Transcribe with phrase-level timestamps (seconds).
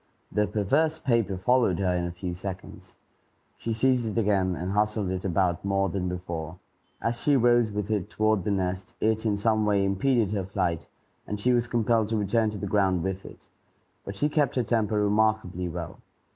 [0.31, 2.95] The perverse paper followed her in a few seconds.
[3.59, 6.57] She seized it again, and hustled it about more than before.
[6.99, 10.87] As she rose with it toward the nest, it in some way impeded her flight,
[11.27, 13.45] and she was compelled to return to the ground with it.
[14.03, 15.99] But she kept her temper remarkably well.